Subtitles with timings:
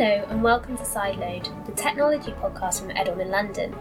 [0.00, 3.76] Hello and welcome to Sideload, the technology podcast from Edelman London.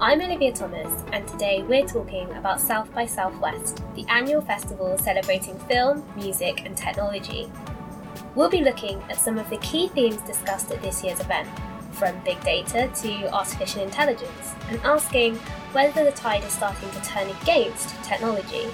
[0.00, 5.58] I'm Olivia Thomas, and today we're talking about South by Southwest, the annual festival celebrating
[5.58, 7.50] film, music, and technology.
[8.36, 11.48] We'll be looking at some of the key themes discussed at this year's event,
[11.90, 15.34] from big data to artificial intelligence, and asking
[15.72, 18.68] whether the tide is starting to turn against technology.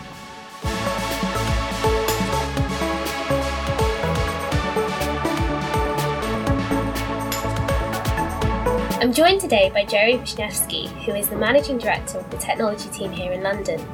[9.03, 13.11] I'm joined today by Jerry Wisniewski, who is the Managing Director of the technology team
[13.11, 13.85] here in London.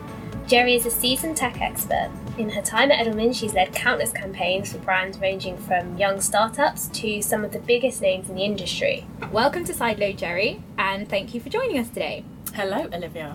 [0.47, 2.11] Jerry is a seasoned tech expert.
[2.37, 6.89] In her time at Edelman, she's led countless campaigns for brands ranging from young startups
[6.89, 9.07] to some of the biggest names in the industry.
[9.33, 12.23] Welcome to Sideload, Jerry, and thank you for joining us today.
[12.55, 13.33] Hello, Olivia.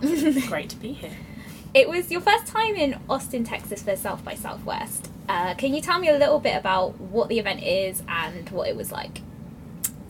[0.48, 1.10] Great to be here.
[1.74, 5.10] It was your first time in Austin, Texas for South by Southwest.
[5.28, 8.68] Uh, can you tell me a little bit about what the event is and what
[8.70, 9.22] it was like?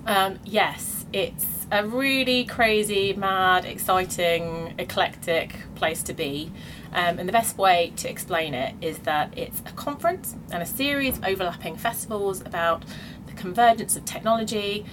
[0.06, 6.52] Um, yes, it's a really crazy, mad, exciting, eclectic place to be.
[6.92, 10.66] Um, and the best way to explain it is that it's a conference and a
[10.66, 12.84] series of overlapping festivals about
[13.28, 14.86] the convergence of technology,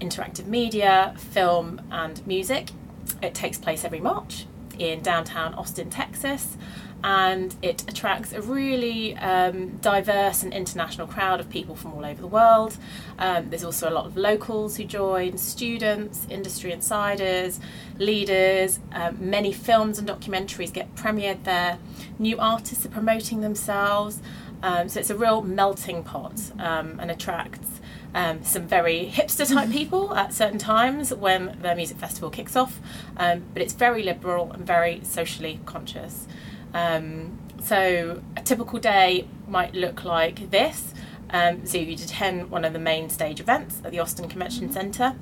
[0.00, 2.70] interactive media, film, and music.
[3.22, 4.46] It takes place every March
[4.78, 6.56] in downtown Austin, Texas
[7.04, 12.18] and it attracts a really um, diverse and international crowd of people from all over
[12.18, 12.78] the world.
[13.18, 17.60] Um, there's also a lot of locals who join, students, industry insiders,
[17.98, 18.80] leaders.
[18.90, 21.78] Um, many films and documentaries get premiered there.
[22.18, 24.22] New artists are promoting themselves.
[24.62, 27.82] Um, so it's a real melting pot um, and attracts
[28.14, 32.80] um, some very hipster type people at certain times when the music festival kicks off.
[33.18, 36.26] Um, but it's very liberal and very socially conscious.
[36.74, 40.92] Um, so a typical day might look like this.
[41.30, 44.74] Um, so you'd attend one of the main stage events at the Austin Convention mm-hmm.
[44.74, 45.16] Centre,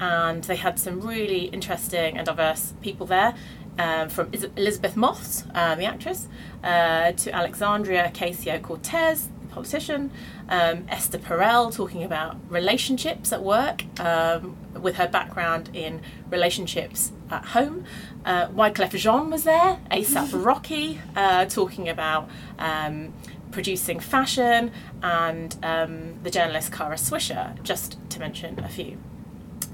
[0.00, 3.34] and they had some really interesting and diverse people there.
[3.76, 6.28] Um, from Elisabeth Moss, uh, the actress,
[6.62, 10.10] uh, to Alexandria Ocasio Cortez, politician,
[10.48, 17.44] um, Esther Perel talking about relationships at work um, with her background in relationships at
[17.46, 17.84] home.
[18.24, 22.28] Uh, Wyclef Jean was there, ASAP Rocky uh, talking about
[22.58, 23.14] um,
[23.52, 24.72] producing fashion,
[25.02, 28.98] and um, the journalist Kara Swisher, just to mention a few.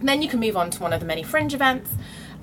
[0.03, 1.91] then you can move on to one of the many fringe events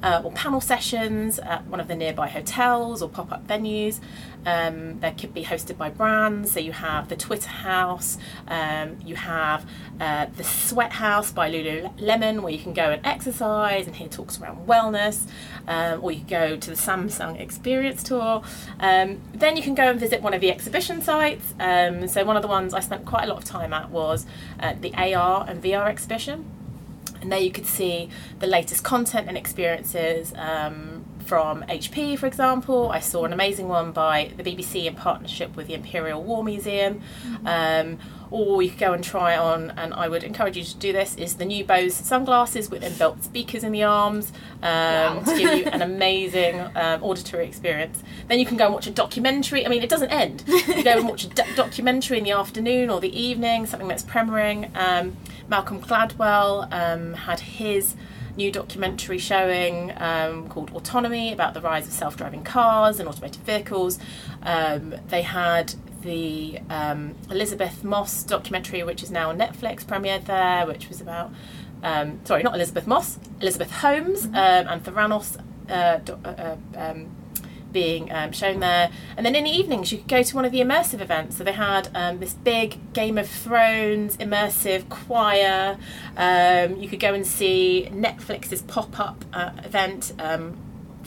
[0.04, 4.00] uh, or panel sessions at one of the nearby hotels or pop up venues.
[4.46, 6.54] Um, that could be hosted by brands.
[6.54, 9.70] So you have the Twitter House, um, you have
[10.00, 14.40] uh, the Sweat House by Lululemon, where you can go and exercise and hear talks
[14.40, 15.28] around wellness,
[15.68, 18.42] um, or you go to the Samsung Experience Tour.
[18.80, 21.54] Um, then you can go and visit one of the exhibition sites.
[21.60, 24.26] Um, so one of the ones I spent quite a lot of time at was
[24.62, 26.46] uh, the AR and VR exhibition
[27.28, 28.08] and there you could see
[28.40, 32.90] the latest content and experiences um, from HP, for example.
[32.90, 37.02] I saw an amazing one by the BBC in partnership with the Imperial War Museum.
[37.26, 37.48] Mm-hmm.
[37.48, 38.00] Um,
[38.32, 41.16] or you could go and try on, and I would encourage you to do this,
[41.16, 45.24] is the new Bose sunglasses with inbuilt speakers in the arms um, wow.
[45.26, 48.04] to give you an amazing um, auditory experience.
[48.28, 49.66] Then you can go and watch a documentary.
[49.66, 50.44] I mean, it doesn't end.
[50.48, 54.04] You go and watch a do- documentary in the afternoon or the evening, something that's
[54.04, 54.76] premiering.
[54.76, 55.18] Um,
[55.48, 57.96] Malcolm Gladwell um, had his
[58.38, 63.42] new documentary showing um, called Autonomy about the rise of self driving cars and automated
[63.44, 64.00] vehicles.
[64.44, 70.66] Um, they had the um, Elisabeth Moss documentary, which is now on Netflix, premiered there,
[70.66, 71.32] which was about.
[71.84, 74.36] Um, sorry, not Elisabeth Moss, Elizabeth Holmes mm-hmm.
[74.36, 75.38] Um, and Theranos
[75.70, 77.16] uh, do, uh, uh um,
[77.72, 78.90] being um, shown there.
[79.16, 81.38] And then in the evenings, you could go to one of the immersive events.
[81.38, 85.78] So they had um, this big Game of Thrones immersive choir.
[86.16, 90.58] Um, you could go and see Netflix's pop up uh, event um,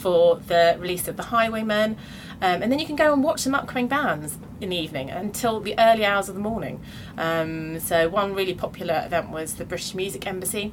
[0.01, 1.97] for the release of The Highwaymen.
[2.43, 5.61] Um, and then you can go and watch some upcoming bands in the evening until
[5.61, 6.81] the early hours of the morning.
[7.19, 10.73] Um, so, one really popular event was the British Music Embassy.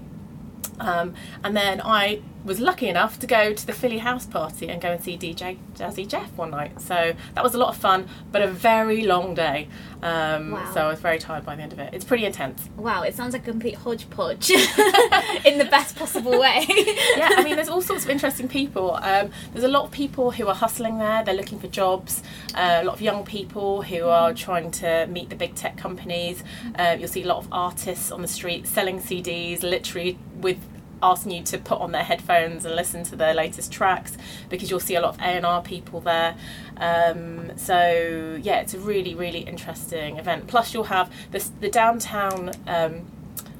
[0.79, 1.13] Um,
[1.43, 4.91] and then I was lucky enough to go to the Philly house party and go
[4.91, 6.79] and see DJ Jazzy Jeff one night.
[6.81, 9.67] So that was a lot of fun, but a very long day.
[10.01, 10.71] Um, wow.
[10.73, 11.93] So I was very tired by the end of it.
[11.93, 12.69] It's pretty intense.
[12.77, 14.49] Wow, it sounds like a complete hodgepodge
[15.45, 16.65] in the best possible way.
[17.17, 18.95] yeah, I mean, there's all sorts of interesting people.
[18.95, 22.21] Um, there's a lot of people who are hustling there, they're looking for jobs,
[22.53, 26.43] uh, a lot of young people who are trying to meet the big tech companies.
[26.75, 30.59] Uh, you'll see a lot of artists on the street selling CDs, literally with
[31.01, 34.17] asking you to put on their headphones and listen to their latest tracks
[34.49, 36.35] because you'll see a lot of A&R people there.
[36.77, 40.47] Um, so yeah, it's a really really interesting event.
[40.47, 43.05] Plus you'll have this, the downtown um,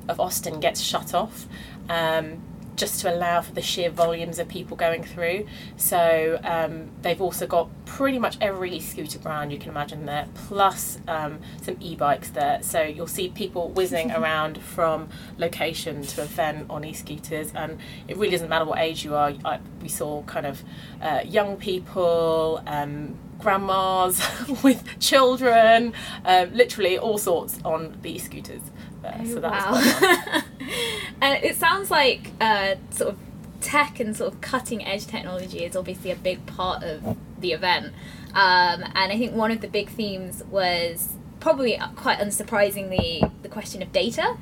[0.07, 1.45] of Austin gets shut off.
[1.89, 2.41] Um,
[2.77, 5.47] just to allow for the sheer volumes of people going through.
[5.75, 10.99] So um, they've also got pretty much every e-scooter brand you can imagine there, plus
[11.07, 12.61] um, some e-bikes there.
[12.61, 18.31] So you'll see people whizzing around from location to event on e-scooters, and it really
[18.31, 19.33] doesn't matter what age you are.
[19.43, 20.63] I, we saw kind of
[21.01, 22.63] uh, young people.
[22.65, 24.19] Um, grandmas
[24.63, 25.93] with children,
[26.25, 28.61] um, literally all sorts on the e-scooters.
[29.03, 30.41] Oh, so that wow.
[31.21, 31.35] was quite fun.
[31.35, 33.19] and it sounds like uh, sort of
[33.61, 37.93] tech and sort of cutting edge technology is obviously a big part of the event.
[38.33, 43.81] Um, and I think one of the big themes was probably quite unsurprisingly the question
[43.81, 44.37] of data.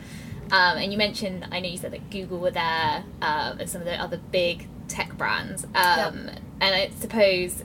[0.51, 3.81] Um, and you mentioned, I know you said that Google were there um, and some
[3.81, 5.63] of the other big tech brands.
[5.63, 6.39] Um, yep.
[6.61, 7.63] And I suppose,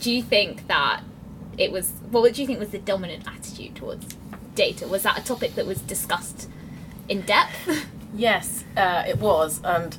[0.00, 1.02] do you think that
[1.56, 4.16] it was, what do you think was the dominant attitude towards
[4.54, 4.88] data?
[4.88, 6.48] Was that a topic that was discussed
[7.08, 7.86] in depth?
[8.16, 9.96] Yes, uh, it was, and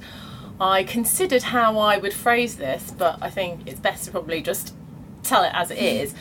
[0.60, 4.74] I considered how I would phrase this, but I think it's best to probably just
[5.24, 6.16] tell it as it is.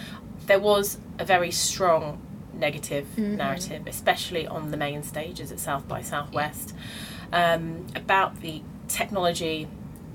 [0.47, 2.21] There was a very strong
[2.53, 3.37] negative mm-hmm.
[3.37, 6.75] narrative, especially on the main stages at South by Southwest,
[7.33, 9.69] um, about the technology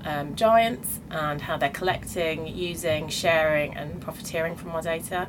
[0.04, 5.28] um, giants and how they're collecting, using, sharing, and profiteering from our data.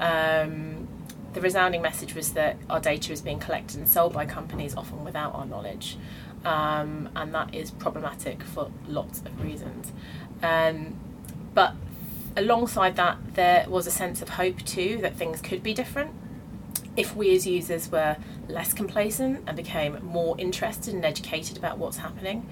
[0.00, 0.81] Um,
[1.34, 5.04] the resounding message was that our data is being collected and sold by companies often
[5.04, 5.96] without our knowledge.
[6.44, 9.92] Um, and that is problematic for lots of reasons.
[10.42, 10.98] Um,
[11.54, 11.74] but
[12.36, 16.12] alongside that, there was a sense of hope too that things could be different
[16.96, 18.16] if we as users were
[18.48, 22.46] less complacent and became more interested and educated about what's happening,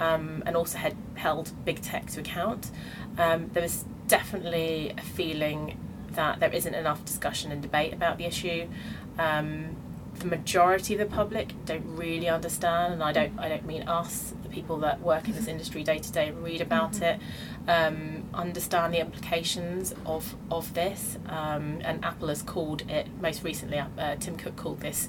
[0.00, 2.70] um, and also had held big tech to account,
[3.16, 5.78] um, there was definitely a feeling
[6.12, 8.68] that there isn't enough discussion and debate about the issue.
[9.18, 9.76] Um,
[10.18, 14.34] the majority of the public don't really understand, and I don't I don't mean us,
[14.42, 17.04] the people that work in this industry day to day, read about mm-hmm.
[17.04, 17.20] it,
[17.70, 21.18] um, understand the implications of of this.
[21.28, 23.78] Um, and Apple has called it most recently.
[23.78, 25.08] Uh, Tim Cook called this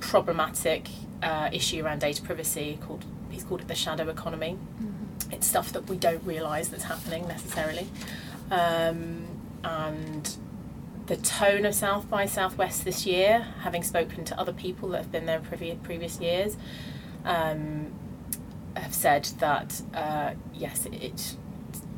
[0.00, 0.88] problematic
[1.22, 2.78] uh, issue around data privacy.
[2.82, 4.58] Called he's called it the shadow economy.
[4.58, 5.32] Mm-hmm.
[5.32, 7.88] It's stuff that we don't realise that's happening necessarily.
[8.50, 9.33] Um,
[9.64, 10.36] and
[11.06, 15.12] the tone of South by Southwest this year, having spoken to other people that have
[15.12, 16.56] been there in previous, previous years,
[17.24, 17.92] um,
[18.76, 21.36] have said that uh, yes, it's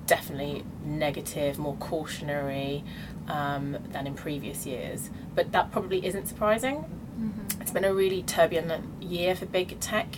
[0.07, 2.85] definitely negative, more cautionary
[3.29, 5.11] um, than in previous years.
[5.35, 6.85] But that probably isn't surprising.
[7.19, 7.61] Mm-hmm.
[7.61, 10.17] It's been a really turbulent year for big tech.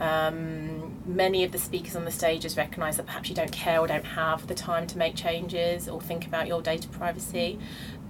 [0.00, 3.86] Um, many of the speakers on the stages recognise that perhaps you don't care or
[3.86, 7.58] don't have the time to make changes or think about your data privacy,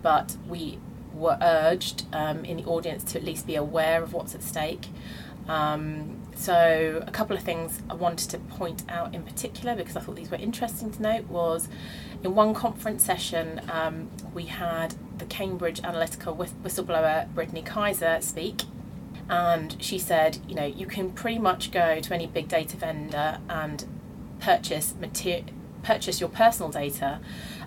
[0.02, 0.78] but we
[1.14, 4.88] were urged um, in the audience to at least be aware of what's at stake.
[5.48, 10.00] Um, so, a couple of things I wanted to point out in particular because I
[10.00, 11.68] thought these were interesting to note was
[12.22, 18.62] in one conference session, um, we had the Cambridge Analytica whistleblower Brittany Kaiser speak,
[19.30, 23.38] and she said, you know, you can pretty much go to any big data vendor
[23.48, 23.86] and
[24.40, 24.92] purchase
[25.82, 27.20] purchase your personal data,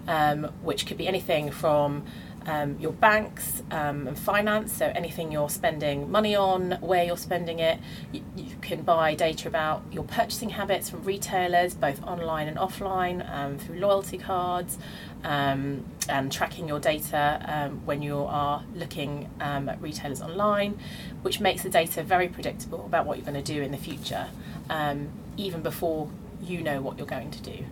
[0.07, 2.03] um, which could be anything from
[2.45, 7.59] um, your banks um, and finance, so anything you're spending money on, where you're spending
[7.59, 7.79] it.
[8.11, 13.29] You, you, can buy data about your purchasing habits from retailers, both online and offline,
[13.33, 14.77] um, through loyalty cards,
[15.23, 20.79] um, and tracking your data um, when you are looking um, at retailers online,
[21.21, 24.27] which makes the data very predictable about what you're going to do in the future,
[24.69, 26.09] um, even before
[26.41, 27.65] you know what you're going to do.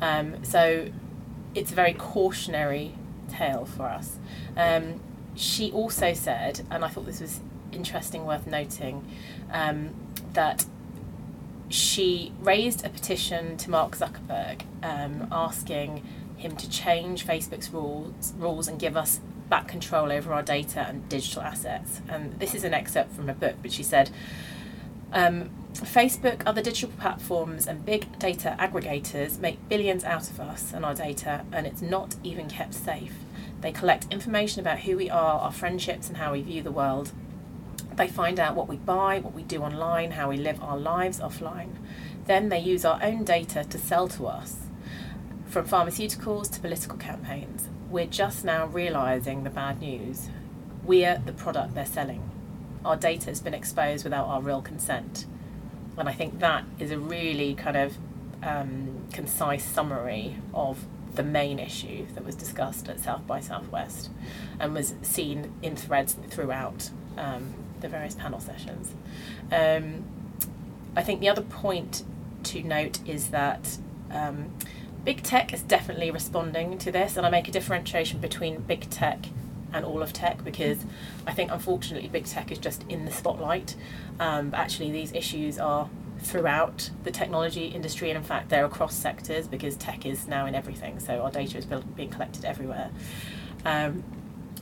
[0.00, 0.88] Um, so
[1.54, 2.94] it's a very cautionary
[3.28, 4.18] tale for us.
[4.56, 5.00] Um,
[5.34, 7.40] she also said, and I thought this was
[7.72, 9.04] interesting, worth noting,
[10.32, 10.64] that
[11.68, 14.62] she raised a petition to Mark Zuckerberg
[15.32, 16.02] asking
[16.36, 21.08] him to change Facebook's rules rules and give us back control over our data and
[21.08, 22.00] digital assets.
[22.08, 24.10] And this is an excerpt from a book, but she said.
[25.12, 30.84] Um, Facebook, other digital platforms, and big data aggregators make billions out of us and
[30.84, 33.14] our data, and it's not even kept safe.
[33.60, 37.12] They collect information about who we are, our friendships, and how we view the world.
[37.96, 41.20] They find out what we buy, what we do online, how we live our lives
[41.20, 41.76] offline.
[42.26, 44.63] Then they use our own data to sell to us
[45.54, 50.28] from pharmaceuticals to political campaigns, we're just now realising the bad news.
[50.82, 52.28] We're the product they're selling.
[52.84, 55.26] Our data has been exposed without our real consent.
[55.96, 57.96] And I think that is a really kind of
[58.42, 64.10] um, concise summary of the main issue that was discussed at South by Southwest
[64.58, 68.92] and was seen in threads throughout um, the various panel sessions.
[69.52, 70.02] Um,
[70.96, 72.02] I think the other point
[72.42, 73.78] to note is that
[74.10, 74.50] um,
[75.04, 79.26] big tech is definitely responding to this, and I make a differentiation between big tech
[79.72, 80.84] and all of tech because
[81.26, 83.74] I think unfortunately big tech is just in the spotlight.
[84.20, 88.94] Um, but actually, these issues are throughout the technology industry, and in fact, they're across
[88.94, 91.00] sectors because tech is now in everything.
[91.00, 92.90] So our data is being collected everywhere.
[93.64, 94.04] Um,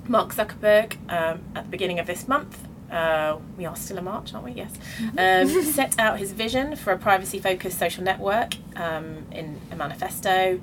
[0.08, 4.34] Mark Zuckerberg, um, at the beginning of this month, uh, we are still in March,
[4.34, 4.52] aren't we?
[4.52, 4.72] Yes.
[5.18, 10.60] Um, set out his vision for a privacy focused social network um, in a manifesto.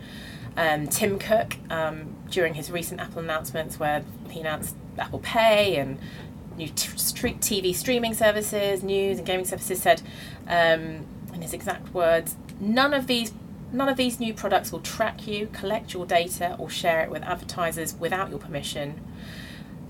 [0.56, 5.98] Um, Tim Cook, um, during his recent Apple announcements, where he announced Apple Pay and
[6.56, 10.02] new t- TV streaming services, news and gaming services, said,
[10.48, 13.34] um, in his exact words, none of these
[13.72, 17.22] None of these new products will track you, collect your data, or share it with
[17.22, 19.00] advertisers without your permission.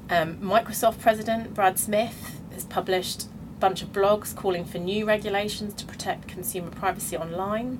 [0.10, 5.74] Um, Microsoft President Brad Smith has published a bunch of blogs calling for new regulations
[5.76, 7.80] to protect consumer privacy online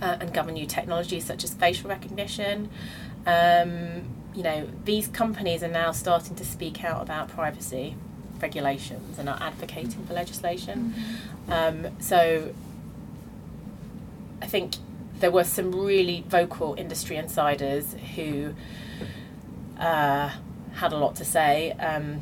[0.00, 2.70] uh, and govern new technologies such as facial recognition.
[3.26, 4.02] Um,
[4.34, 7.96] you know, these companies are now starting to speak out about privacy
[8.40, 10.94] regulations and are advocating for legislation.
[11.48, 11.52] Mm-hmm.
[11.86, 12.54] Um, so
[14.40, 14.76] I think
[15.18, 18.54] there were some really vocal industry insiders who
[19.78, 20.30] uh,
[20.74, 21.72] had a lot to say.
[21.72, 22.20] Um,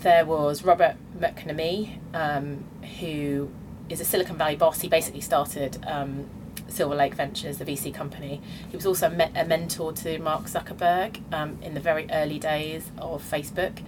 [0.00, 2.64] there was Robert McNamee, um,
[3.00, 3.50] who
[3.88, 4.80] is a Silicon Valley boss.
[4.80, 6.26] He basically started um,
[6.68, 8.40] Silver Lake Ventures, the VC company.
[8.70, 13.22] He was also a, mentor to Mark Zuckerberg um, in the very early days of
[13.22, 13.82] Facebook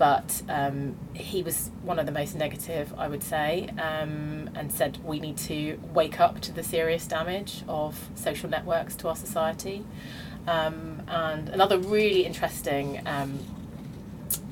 [0.00, 4.96] but um, he was one of the most negative, I would say, um, and said
[5.04, 9.84] we need to wake up to the serious damage of social networks to our society.
[10.50, 13.38] Um, and another really interesting um,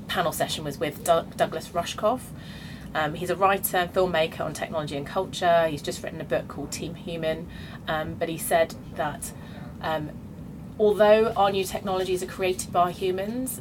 [0.06, 2.20] panel session was with Douglas Rushkoff.
[2.94, 5.66] Um, he's a writer and filmmaker on technology and culture.
[5.66, 7.48] He's just written a book called Team Human,
[7.88, 9.32] um, but he said that
[10.78, 13.60] although our new technologies are created by humans,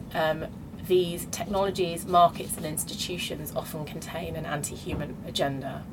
[0.87, 5.83] these technologies, markets, and institutions often contain an anti human agenda.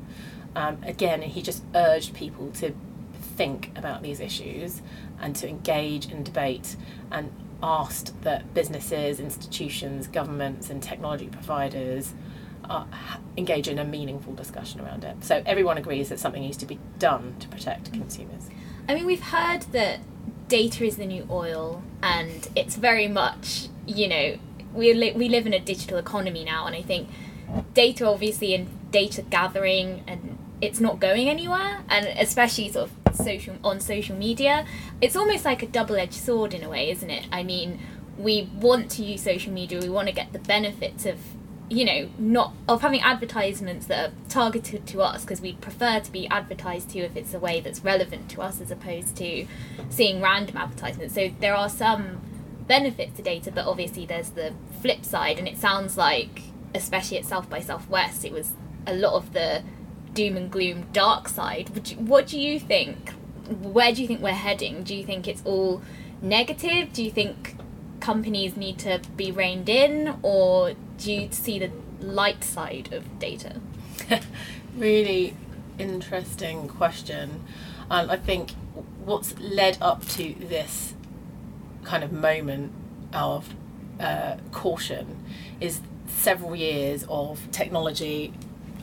[0.55, 2.73] Um, again, he just urged people to
[3.35, 4.81] think about these issues
[5.21, 6.75] and to engage in debate
[7.11, 7.31] and
[7.63, 12.13] asked that businesses, institutions, governments, and technology providers
[12.69, 12.85] uh,
[13.37, 15.23] engage in a meaningful discussion around it.
[15.23, 18.49] So everyone agrees that something needs to be done to protect consumers.
[18.87, 19.99] I mean, we've heard that
[20.47, 24.37] data is the new oil, and it's very much, you know,
[24.73, 27.09] we li- we live in a digital economy now, and I think
[27.73, 33.55] data obviously and data gathering and it's not going anywhere, and especially sort of social
[33.63, 34.65] on social media,
[35.01, 37.27] it's almost like a double edged sword in a way, isn't it?
[37.31, 37.79] I mean,
[38.17, 41.17] we want to use social media, we want to get the benefits of
[41.67, 46.11] you know not of having advertisements that are targeted to us because we prefer to
[46.11, 49.47] be advertised to if it's a way that's relevant to us as opposed to
[49.89, 52.21] seeing random advertisements so there are some
[52.67, 56.43] benefits to data, but obviously there's the flip side, and it sounds like,
[56.73, 58.53] especially at South by Southwest, it was
[58.87, 59.63] a lot of the
[60.15, 61.87] doom and gloom dark side.
[61.87, 63.11] You, what do you think?
[63.47, 64.83] Where do you think we're heading?
[64.83, 65.83] Do you think it's all
[66.21, 66.91] negative?
[66.93, 67.55] Do you think
[67.99, 71.69] companies need to be reined in, or do you see the
[71.99, 73.61] light side of data?
[74.77, 75.35] really
[75.77, 77.43] interesting question.
[77.91, 78.51] Um, I think
[79.03, 80.95] what's led up to this
[81.83, 82.71] kind of moment
[83.13, 83.53] of
[83.99, 85.23] uh, caution
[85.61, 88.33] is several years of technology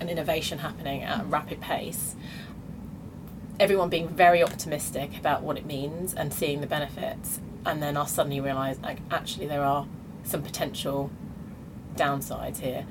[0.02, 2.14] and innovation happening at a rapid pace.
[3.58, 8.12] Everyone being very optimistic about what it means and seeing the benefits, and then us
[8.12, 9.86] suddenly realise like actually there are
[10.24, 11.10] some potential
[11.94, 12.84] downsides here.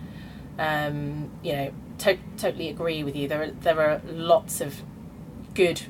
[0.58, 3.28] Um, you know, to- totally agree with you.
[3.28, 4.82] There are there are lots of
[5.54, 5.82] good,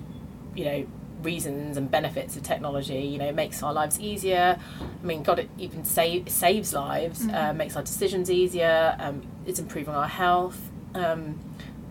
[0.55, 0.87] you know,
[1.21, 3.01] reasons and benefits of technology.
[3.01, 4.59] You know, it makes our lives easier.
[4.79, 7.35] I mean, God, it even save, saves lives, mm-hmm.
[7.35, 8.95] uh, makes our decisions easier.
[8.99, 10.70] Um, it's improving our health.
[10.93, 11.39] Um,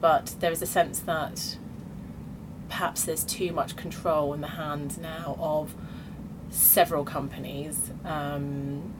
[0.01, 1.57] but there is a sense that
[2.69, 5.75] perhaps there's too much control in the hands now of
[6.51, 8.95] several companies, um,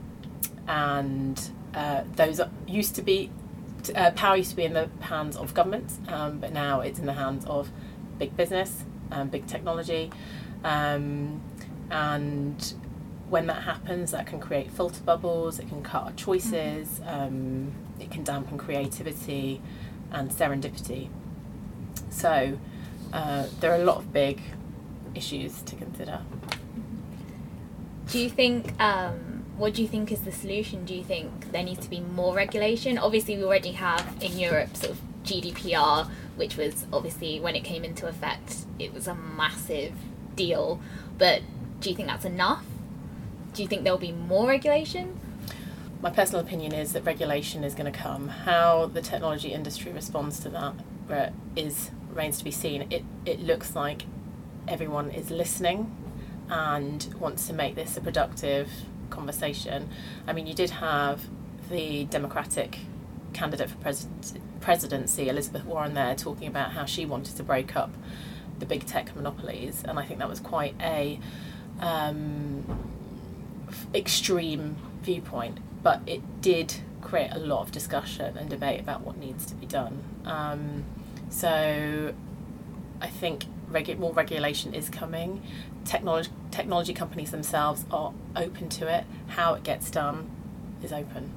[0.67, 3.31] and uh, those used to be
[3.95, 7.05] uh, power used to be in the hands of governments, um, but now it's in
[7.05, 7.71] the hands of
[8.19, 10.11] big business um, big technology.
[10.63, 11.41] Um,
[11.89, 12.73] and
[13.29, 17.09] when that happens, that can create filter bubbles, it can cut our choices, mm-hmm.
[17.09, 19.61] um, it can dampen creativity
[20.11, 21.09] and serendipity.
[22.09, 22.57] So
[23.13, 24.41] uh, there are a lot of big
[25.15, 26.21] issues to consider.
[28.07, 30.85] Do you think um, what do you think is the solution?
[30.85, 32.97] Do you think there needs to be more regulation?
[32.97, 37.83] Obviously, we already have in Europe sort of GDPR, which was obviously when it came
[37.83, 39.93] into effect, it was a massive
[40.35, 40.81] deal.
[41.17, 41.41] But
[41.79, 42.65] do you think that's enough?
[43.53, 45.19] Do you think there'll be more regulation?
[46.01, 48.27] My personal opinion is that regulation is going to come.
[48.27, 52.87] How the technology industry responds to that is remains to be seen.
[52.89, 54.03] It it looks like
[54.67, 55.95] everyone is listening
[56.49, 58.69] and wants to make this a productive
[59.11, 59.89] conversation.
[60.25, 61.21] I mean, you did have
[61.69, 62.79] the Democratic
[63.33, 67.91] candidate for president, presidency, Elizabeth Warren, there talking about how she wanted to break up
[68.57, 71.19] the big tech monopolies, and I think that was quite a
[71.79, 72.65] um,
[73.93, 79.45] extreme viewpoint, but it did create a lot of discussion and debate about what needs
[79.47, 80.03] to be done.
[80.25, 80.83] Um,
[81.29, 82.13] so
[83.01, 85.41] I think regu- more regulation is coming.
[85.85, 89.05] Technology, technology companies themselves are open to it.
[89.27, 90.29] How it gets done
[90.83, 91.31] is open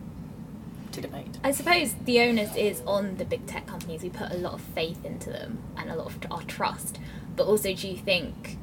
[0.92, 1.38] to debate.
[1.42, 4.02] I suppose the onus is on the big tech companies.
[4.02, 6.98] We put a lot of faith into them and a lot of our trust.
[7.36, 8.58] But also, do you think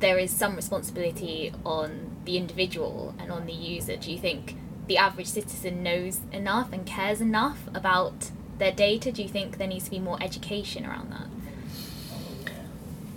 [0.00, 3.96] there is some responsibility on the individual and on the user?
[3.96, 4.54] Do you think
[4.86, 9.10] the average citizen knows enough and cares enough about their data?
[9.10, 11.26] Do you think there needs to be more education around that?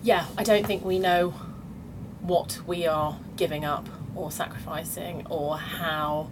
[0.02, 1.32] Yeah, I don't think we know
[2.22, 6.30] what we are giving up or sacrificing or how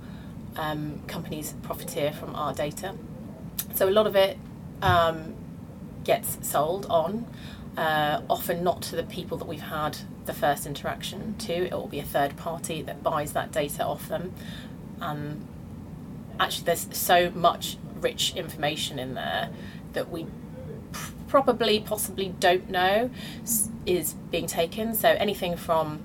[0.55, 2.95] um, companies profiteer from our data.
[3.75, 4.37] So a lot of it
[4.81, 5.35] um,
[6.05, 7.27] gets sold on,
[7.75, 9.97] uh, often not to the people that we've had
[10.29, 11.51] the first interaction to.
[11.51, 14.31] It will be a third party that buys that data off them.
[15.01, 15.47] Um,
[16.39, 19.49] actually, there's so much rich information in there
[19.93, 20.27] that we
[21.27, 23.09] probably possibly don't know
[23.87, 24.93] is being taken.
[24.93, 26.03] So anything from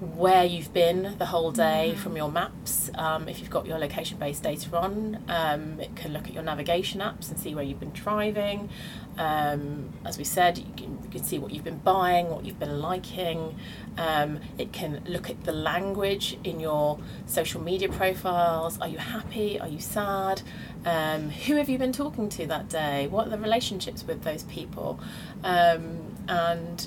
[0.00, 2.00] where you've been the whole day mm-hmm.
[2.00, 2.88] from your maps.
[2.94, 6.44] Um, if you've got your location based data on, um, it can look at your
[6.44, 8.68] navigation apps and see where you've been driving.
[9.16, 12.60] Um, as we said, you can, you can, see what you've been buying, what you've
[12.60, 13.56] been liking.
[13.96, 18.80] Um, it can look at the language in your social media profiles.
[18.80, 19.58] Are you happy?
[19.58, 20.42] Are you sad?
[20.86, 23.08] Um, who have you been talking to that day?
[23.08, 25.00] What are the relationships with those people?
[25.42, 26.86] Um, and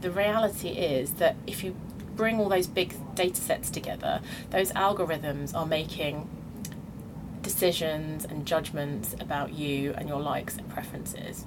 [0.00, 1.76] the reality is that if you
[2.18, 6.28] bring all those big data sets together, those algorithms are making
[7.40, 11.46] decisions and judgments about you and your likes and preferences.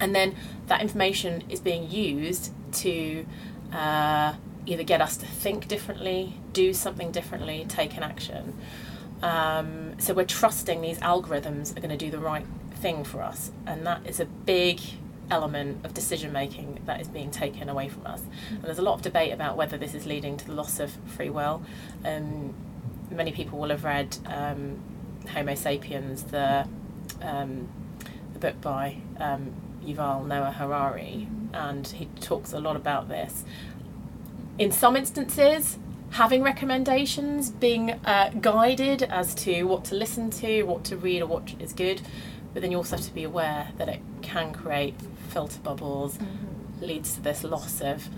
[0.00, 0.34] And then
[0.66, 3.26] that information is being used to
[3.72, 4.34] uh,
[4.66, 8.58] either get us to think differently, do something differently, take an action.
[9.22, 13.52] Um, so we're trusting these algorithms are going to do the right thing for us,
[13.66, 14.80] and that is a big
[15.30, 18.22] element of decision making that is being taken away from us.
[18.50, 20.92] And there's a lot of debate about whether this is leading to the loss of
[21.06, 21.62] free will.
[22.04, 22.54] Um,
[23.10, 24.80] many people will have read um,
[25.28, 26.66] Homo Sapiens, the,
[27.22, 27.68] um,
[28.32, 29.52] the book by um,
[29.84, 33.44] Yuval Noah Harari, and he talks a lot about this.
[34.58, 35.78] In some instances,
[36.10, 41.26] having recommendations, being uh, guided as to what to listen to, what to read, or
[41.26, 42.02] what is good,
[42.52, 44.94] but then you also have to be aware that it can create
[45.30, 46.84] filter bubbles, mm-hmm.
[46.84, 48.08] leads to this loss of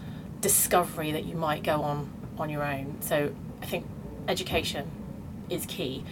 [0.41, 2.97] discovery that you might go on on your own.
[3.01, 3.87] So I think
[4.29, 4.91] education
[5.49, 6.05] is key.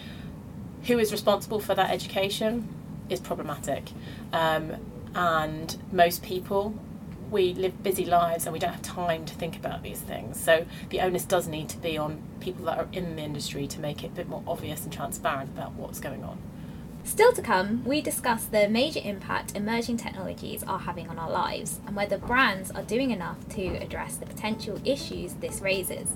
[0.84, 2.68] Who is responsible for that education
[3.10, 3.90] is problematic.
[4.32, 4.76] Um,
[5.14, 6.74] and most people,
[7.30, 10.40] we live busy lives and we don't have time to think about these things.
[10.40, 13.80] So the onus does need to be on people that are in the industry to
[13.80, 16.38] make it a bit more obvious and transparent about what's going on.
[17.04, 21.80] Still to come, we discuss the major impact emerging technologies are having on our lives
[21.86, 26.12] and whether brands are doing enough to address the potential issues this raises.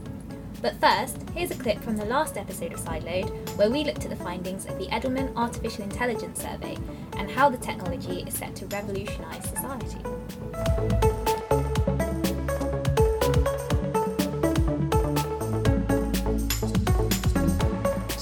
[0.62, 4.10] But first, here's a clip from the last episode of Sideload where we looked at
[4.10, 6.78] the findings of the Edelman Artificial Intelligence Survey
[7.16, 11.13] and how the technology is set to revolutionise society.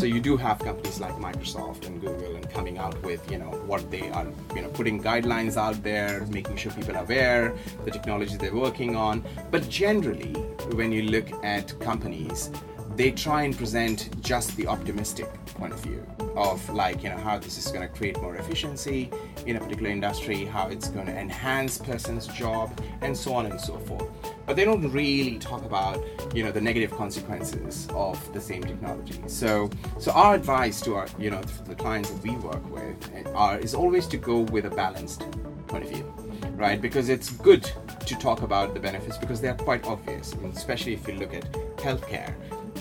[0.02, 3.52] So you do have companies like Microsoft and Google and coming out with you know
[3.70, 7.92] what they are you know putting guidelines out there, making sure people are aware the
[7.92, 9.24] technologies they're working on.
[9.52, 10.32] But generally,
[10.74, 12.50] when you look at companies,
[12.96, 17.38] they try and present just the optimistic point of view of like you know how
[17.38, 19.08] this is going to create more efficiency
[19.46, 23.60] in a particular industry how it's going to enhance person's job and so on and
[23.60, 24.08] so forth
[24.46, 26.02] but they don't really talk about
[26.34, 29.20] you know the negative consequences of the same technology.
[29.26, 33.24] So so our advice to our you know the clients that we work with eh,
[33.34, 35.24] are is always to go with a balanced
[35.68, 36.12] point of view
[36.56, 36.80] right?
[36.80, 37.70] Because it's good
[38.06, 41.50] to talk about the benefits because they are quite obvious especially if you look at
[41.76, 42.34] healthcare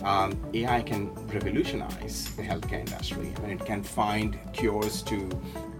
[0.04, 5.30] um, AI can revolutionize the healthcare industry and it can find cures to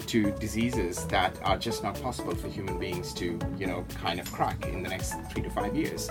[0.08, 4.32] to diseases that are just not possible for human beings to, you know, kind of
[4.32, 6.10] crack in the next three to five years.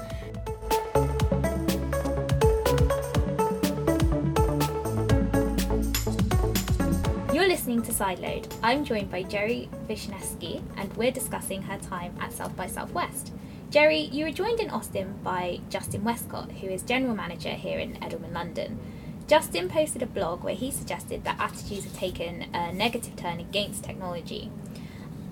[7.35, 8.53] You're listening to Sideload.
[8.63, 13.33] I'm joined by Jerry Wisniewski, and we're discussing her time at South by Southwest.
[13.71, 17.95] Jerry, you were joined in Austin by Justin Westcott, who is General Manager here in
[17.99, 18.81] Edelman, London.
[19.29, 23.85] Justin posted a blog where he suggested that attitudes have taken a negative turn against
[23.85, 24.51] technology.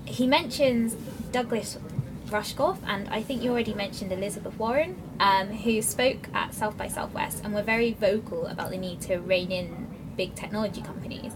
[0.04, 0.94] He mentions
[1.32, 1.78] Douglas
[2.28, 6.86] Rushkoff, and I think you already mentioned Elizabeth Warren, um, who spoke at South by
[6.86, 11.32] Southwest and were very vocal about the need to rein in big technology companies.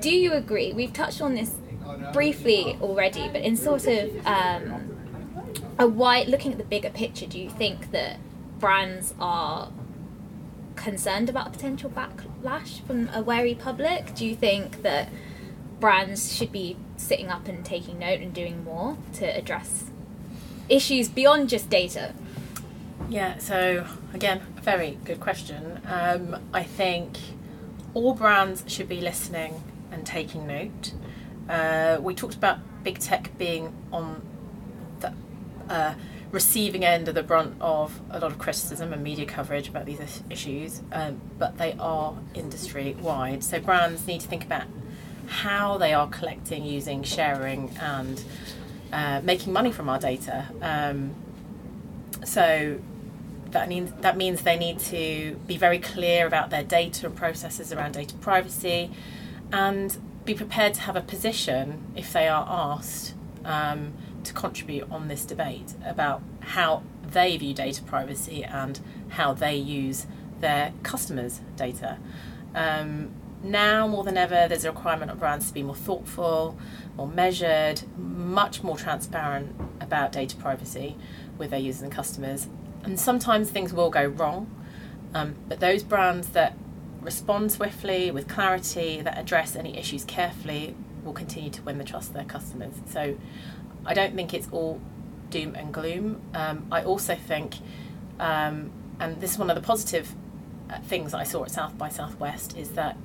[0.00, 0.72] Do you agree?
[0.72, 1.56] We've touched on this
[2.12, 4.93] briefly already, but in sort of um,
[5.78, 8.18] wide looking at the bigger picture, do you think that
[8.58, 9.70] brands are
[10.76, 14.14] concerned about a potential backlash from a wary public?
[14.14, 15.08] Do you think that
[15.80, 19.84] brands should be sitting up and taking note and doing more to address
[20.68, 22.12] issues beyond just data?
[23.08, 25.80] Yeah, so again, very good question.
[25.86, 27.18] Um, I think
[27.92, 30.92] all brands should be listening and taking note.
[31.48, 34.22] Uh, we talked about big tech being on
[35.68, 35.94] uh,
[36.30, 40.22] receiving end of the brunt of a lot of criticism and media coverage about these
[40.28, 43.44] issues, um, but they are industry wide.
[43.44, 44.64] So brands need to think about
[45.26, 48.22] how they are collecting, using, sharing, and
[48.92, 50.48] uh, making money from our data.
[50.60, 51.14] Um,
[52.24, 52.78] so
[53.50, 57.72] that means that means they need to be very clear about their data and processes
[57.72, 58.90] around data privacy,
[59.52, 63.14] and be prepared to have a position if they are asked.
[63.44, 63.92] Um,
[64.24, 70.06] to contribute on this debate about how they view data privacy and how they use
[70.40, 71.98] their customers' data.
[72.54, 73.10] Um,
[73.42, 76.58] now more than ever, there's a requirement of brands to be more thoughtful,
[76.96, 80.96] more measured, much more transparent about data privacy
[81.36, 82.48] with their users and customers.
[82.84, 84.50] And sometimes things will go wrong,
[85.14, 86.56] um, but those brands that
[87.00, 92.08] respond swiftly with clarity, that address any issues carefully, will continue to win the trust
[92.08, 92.74] of their customers.
[92.86, 93.16] So
[93.86, 94.80] I don't think it's all
[95.30, 96.20] doom and gloom.
[96.34, 97.56] Um, I also think,
[98.18, 98.70] um,
[99.00, 100.12] and this is one of the positive
[100.70, 102.96] uh, things I saw at South by Southwest, is that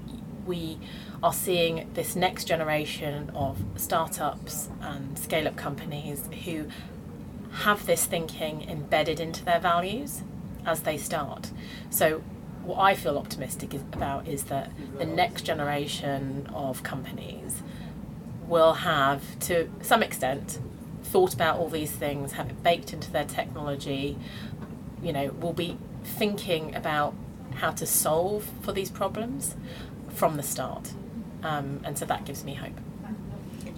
[0.46, 0.80] we
[1.22, 6.68] are seeing this next generation of startups and scale up companies who
[7.52, 10.24] have this thinking embedded into their values
[10.66, 11.52] as they start.
[11.90, 12.24] So,
[12.64, 17.64] what I feel optimistic about is that the next generation of companies
[18.50, 20.60] will have, to some extent,
[21.04, 24.18] thought about all these things, have it baked into their technology,
[25.02, 27.14] you know, will be thinking about
[27.56, 29.56] how to solve for these problems
[30.10, 30.94] from the start.
[31.44, 32.78] Um, and so that gives me hope.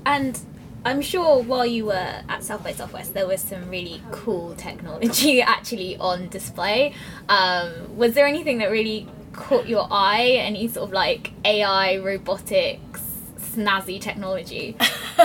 [0.06, 0.40] And
[0.84, 5.42] I'm sure while you were at South by Southwest, there was some really cool technology
[5.42, 6.94] actually on display.
[7.30, 10.38] Um, was there anything that really caught your eye?
[10.40, 13.11] Any sort of like AI, robotics,
[13.56, 14.76] snazzy technology?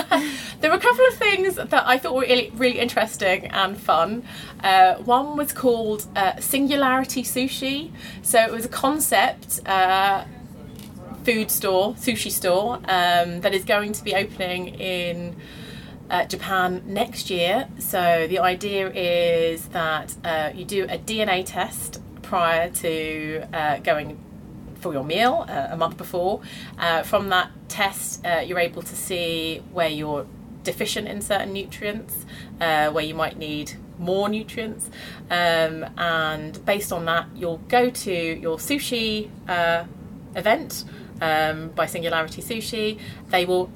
[0.59, 4.23] there were a couple of things that I thought were really, really interesting and fun.
[4.63, 7.91] Uh, one was called uh, Singularity Sushi.
[8.21, 9.61] So it was a concept.
[9.67, 10.25] Uh,
[11.23, 15.35] food store, sushi store, um, that is going to be opening in
[16.09, 17.67] uh, Japan next year.
[17.79, 24.17] So the idea is that uh, you do a DNA test prior to uh, going
[24.79, 26.41] for your meal uh, a month before.
[26.77, 30.25] Uh, from that test, uh, you're able to see where you're
[30.63, 32.25] deficient in certain nutrients,
[32.59, 34.89] uh, where you might need more nutrients,
[35.31, 39.85] um, and based on that, you'll go to your sushi uh,
[40.35, 40.83] event
[41.21, 42.99] um, by Singularity Sushi.
[43.29, 43.71] They will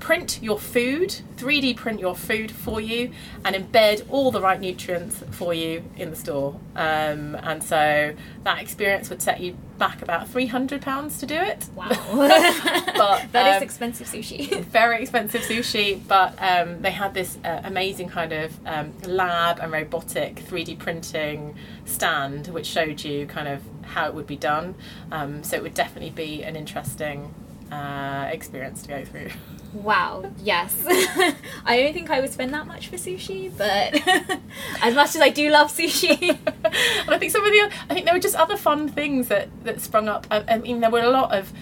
[0.00, 3.12] print your food, 3D print your food for you,
[3.44, 6.58] and embed all the right nutrients for you in the store.
[6.74, 11.66] Um, and so that experience would set you back about £300 to do it.
[11.74, 11.88] Wow.
[12.96, 14.62] but that um, is expensive sushi.
[14.64, 19.72] very expensive sushi, but um, they had this uh, amazing kind of um, lab and
[19.72, 24.74] robotic 3D printing stand which showed you kind of how it would be done.
[25.10, 27.34] Um, so it would definitely be an interesting
[27.70, 29.30] uh, experience to go through.
[29.74, 30.72] Wow, yes.
[31.64, 33.94] I don't think I would spend that much for sushi, but
[34.82, 36.30] as much as I do love sushi.
[36.64, 39.48] and I think some of the, I think there were just other fun things that,
[39.64, 40.28] that sprung up.
[40.30, 41.52] I, I mean, there were a lot of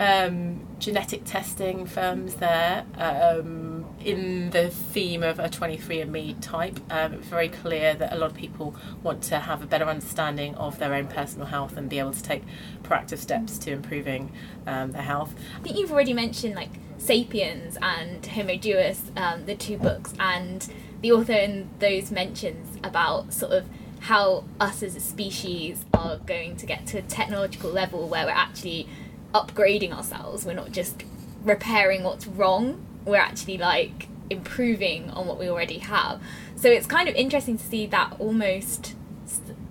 [0.00, 2.84] um, genetic testing firms there.
[2.96, 6.80] Um, in the theme of a 23andMe type.
[6.90, 9.84] Um, it was very clear that a lot of people want to have a better
[9.84, 12.42] understanding of their own personal health and be able to take
[12.82, 14.32] proactive steps to improving
[14.66, 15.34] um, their health.
[15.58, 20.66] I think you've already mentioned like Sapiens and Homo Deus, um, the two books, and
[21.02, 23.66] the author in those mentions about sort of
[24.00, 28.32] how us as a species are going to get to a technological level where we're
[28.32, 28.88] actually
[29.34, 30.44] upgrading ourselves.
[30.44, 31.04] We're not just
[31.42, 36.20] repairing what's wrong, we're actually like improving on what we already have.
[36.56, 38.94] So it's kind of interesting to see that almost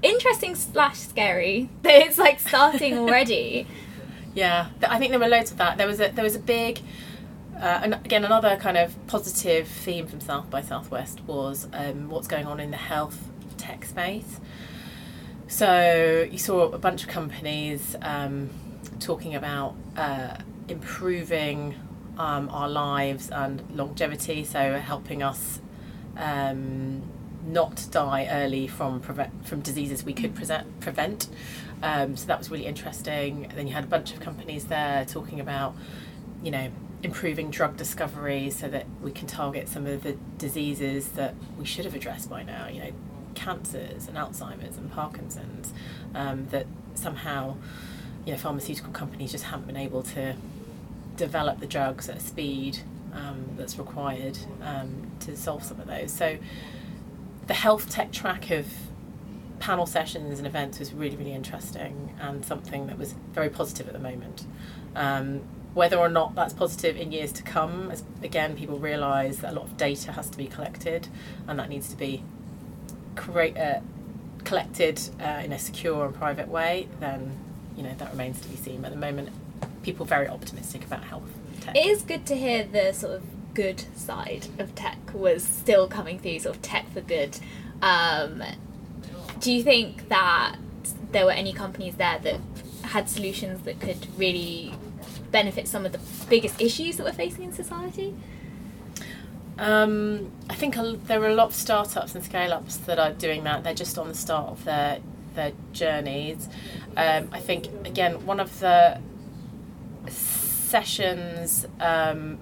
[0.01, 3.67] interesting slash scary that it's like starting already.
[4.33, 5.77] yeah, I think there were loads of that.
[5.77, 6.81] There was a there was a big.
[7.55, 12.25] Uh, and again, another kind of positive theme from South by Southwest was um, what's
[12.27, 13.19] going on in the health
[13.57, 14.39] tech space.
[15.49, 18.49] So you saw a bunch of companies um,
[18.99, 21.75] talking about uh, improving
[22.17, 25.61] um, our lives and longevity, so helping us
[26.17, 27.01] um,
[27.45, 31.27] not die early from from diseases we could present, prevent.
[31.81, 33.45] Um, so that was really interesting.
[33.45, 35.75] And then you had a bunch of companies there talking about,
[36.43, 36.69] you know,
[37.01, 41.85] improving drug discovery so that we can target some of the diseases that we should
[41.85, 42.67] have addressed by now.
[42.67, 42.91] You know,
[43.35, 45.73] cancers and Alzheimer's and Parkinson's
[46.13, 47.55] um, that somehow,
[48.25, 50.35] you know, pharmaceutical companies just haven't been able to
[51.15, 52.79] develop the drugs at a speed
[53.13, 56.11] um, that's required um, to solve some of those.
[56.11, 56.37] So
[57.47, 58.67] the health tech track of
[59.59, 63.93] panel sessions and events was really, really interesting and something that was very positive at
[63.93, 64.45] the moment.
[64.95, 65.41] Um,
[65.73, 69.55] whether or not that's positive in years to come, as again, people realise that a
[69.55, 71.07] lot of data has to be collected
[71.47, 72.23] and that needs to be
[73.15, 73.79] create, uh,
[74.43, 77.37] collected uh, in a secure and private way, then
[77.79, 78.83] you know that remains to be seen.
[78.83, 79.29] At the moment,
[79.83, 81.23] people very optimistic about health
[81.61, 81.75] tech.
[81.75, 86.19] It is good to hear the sort of good side of tech was still coming
[86.19, 87.39] through, sort of tech for good.
[87.81, 88.43] Um,
[89.39, 90.57] do you think that
[91.11, 92.41] there were any companies there that
[92.83, 94.73] had solutions that could really
[95.31, 98.13] benefit some of the biggest issues that we're facing in society?
[99.57, 100.75] Um, I think
[101.07, 103.63] there are a lot of startups and scale ups that are doing that.
[103.63, 104.99] They're just on the start of their
[105.39, 106.49] their journeys.
[106.97, 108.99] Um, I think again one of the
[110.07, 112.37] sessions um,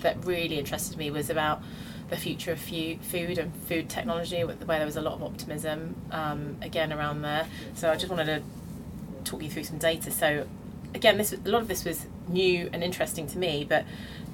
[0.00, 1.62] that really interested me was about
[2.08, 6.56] the future of food and food technology, where there was a lot of optimism um,
[6.62, 7.46] again around there.
[7.74, 8.42] So I just wanted to
[9.24, 10.10] talk you through some data.
[10.10, 10.46] So
[10.94, 13.84] again, this a lot of this was new and interesting to me, but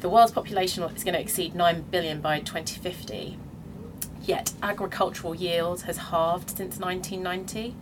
[0.00, 3.38] the world's population is going to exceed 9 billion by 2050.
[4.24, 7.74] Yet agricultural yield has halved since 1990.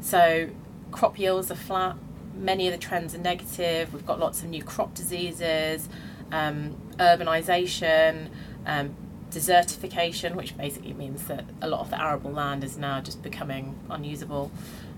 [0.00, 0.50] So
[0.90, 1.96] crop yields are flat,
[2.34, 3.92] many of the trends are negative.
[3.92, 5.88] We've got lots of new crop diseases,
[6.30, 8.28] um, urbanisation,
[8.66, 8.94] um,
[9.30, 13.78] desertification, which basically means that a lot of the arable land is now just becoming
[13.90, 14.50] unusable,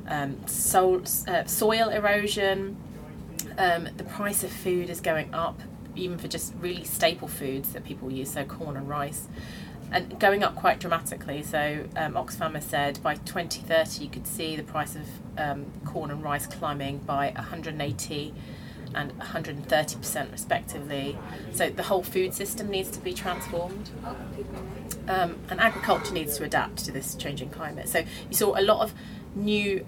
[0.07, 2.77] um, so, uh, soil erosion,
[3.59, 5.61] um, the price of food is going up,
[5.97, 9.27] even for just really staple foods that people use, so corn and rice
[9.93, 11.43] and going up quite dramatically.
[11.43, 16.11] So um, Oxfam has said by 2030 you could see the price of um, corn
[16.11, 18.35] and rice climbing by 180
[18.95, 21.19] and 130% respectively.
[21.53, 23.91] So the whole food system needs to be transformed.
[25.09, 27.89] Um, and agriculture needs to adapt to this changing climate.
[27.89, 28.93] So you saw a lot of
[29.35, 29.87] new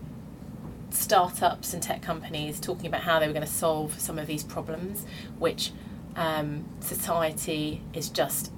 [0.90, 4.44] startups and tech companies talking about how they were going to solve some of these
[4.44, 5.06] problems,
[5.38, 5.72] which
[6.16, 8.52] um, society is just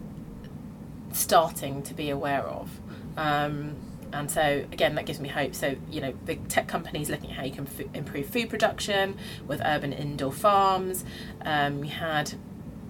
[1.14, 2.68] starting to be aware of.
[3.16, 3.76] Um,
[4.12, 5.54] and so again, that gives me hope.
[5.54, 9.16] So you know, big tech companies looking at how you can f- improve food production
[9.46, 11.04] with urban indoor farms.
[11.42, 12.34] Um, we had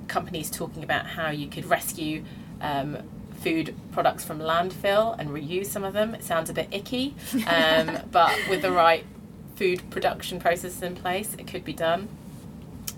[0.06, 2.24] companies talking about how you could rescue
[2.60, 2.98] um,
[3.40, 6.14] food products from landfill and reuse some of them.
[6.14, 7.14] It sounds a bit icky,
[7.46, 9.04] um, but with the right
[9.56, 12.08] food production processes in place, it could be done.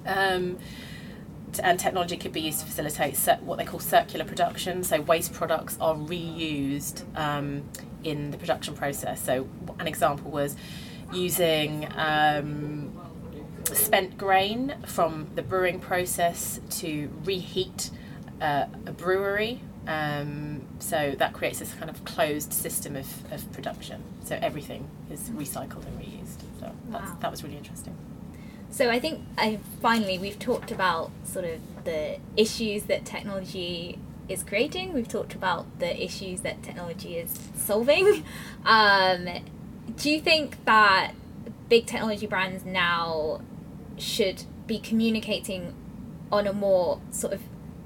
[0.05, 0.59] Um,
[1.59, 4.83] and technology could be used to facilitate what they call circular production.
[4.85, 7.65] So waste products are reused um,
[8.05, 9.23] in the production process.
[9.23, 10.57] So an example was
[11.13, 12.93] using um,
[13.65, 17.91] spent grain from the brewing process to reheat
[18.41, 19.61] uh, a brewery.
[19.87, 24.03] Um, so that creates this kind of closed system of, of production.
[24.25, 26.41] So everything is recycled and reused.
[26.59, 27.17] So wow.
[27.21, 27.97] that was really interesting.
[28.77, 34.43] So I think I finally we've talked about sort of the issues that technology is
[34.43, 34.93] creating.
[34.93, 38.23] We've talked about the issues that technology is solving.
[38.67, 39.29] Um,
[39.97, 41.13] do you think that
[41.71, 43.41] big technology brands now
[43.97, 45.73] should be communicating
[46.31, 47.41] on a more sort of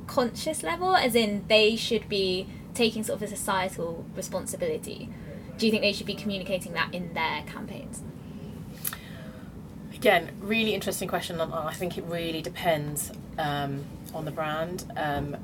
[0.09, 5.09] conscious level, as in they should be taking sort of a societal responsibility?
[5.57, 8.03] Do you think they should be communicating that in their campaigns?
[10.01, 11.39] Again, really interesting question.
[11.43, 13.85] I think it really depends um,
[14.15, 14.91] on the brand.
[14.97, 15.37] Um,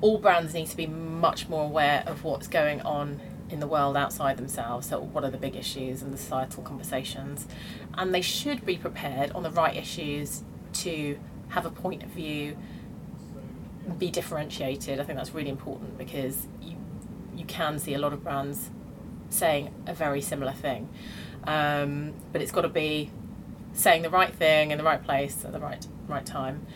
[0.00, 3.96] all brands need to be much more aware of what's going on in the world
[3.96, 4.86] outside themselves.
[4.86, 7.48] So, what are the big issues and the societal conversations?
[7.94, 12.56] And they should be prepared on the right issues to have a point of view,
[13.98, 15.00] be differentiated.
[15.00, 16.76] I think that's really important because you
[17.34, 18.70] you can see a lot of brands
[19.28, 20.88] saying a very similar thing,
[21.48, 23.10] um, but it's got to be
[23.72, 26.66] saying the right thing in the right place at the right right time.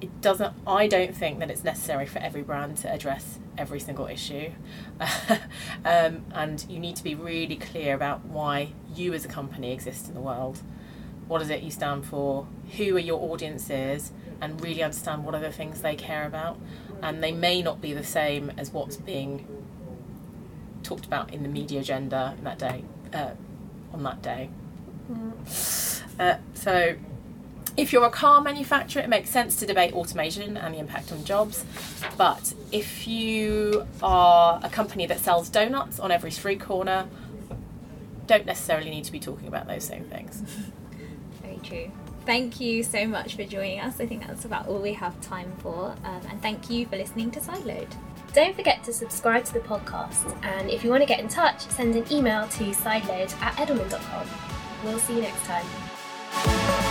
[0.00, 4.06] It doesn't i don't think that it's necessary for every brand to address every single
[4.06, 4.50] issue.
[5.84, 10.08] Um, and you need to be really clear about why you as a company exist
[10.08, 10.60] in the world.
[11.28, 12.46] What is it you stand for?
[12.76, 14.12] Who are your audiences?
[14.40, 16.58] And really understand what are the things they care about.
[17.00, 19.46] And they may not be the same as what's being
[20.82, 23.30] talked about in the media agenda that day uh,
[23.92, 24.50] on that day.
[25.10, 25.97] Mm.
[26.18, 26.96] Uh, so
[27.76, 31.24] if you're a car manufacturer, it makes sense to debate automation and the impact on
[31.24, 31.64] jobs.
[32.16, 37.06] But if you are a company that sells donuts on every street corner,
[38.26, 40.42] don't necessarily need to be talking about those same things.
[41.42, 41.92] Very true.
[42.26, 44.00] Thank you so much for joining us.
[44.00, 45.94] I think that's about all we have time for.
[46.04, 47.88] Um, and thank you for listening to Sideload.
[48.34, 50.36] Don't forget to subscribe to the podcast.
[50.44, 54.28] And if you want to get in touch, send an email to sideload at edelman.com.
[54.84, 55.87] We'll see you next time.
[56.34, 56.87] Bye.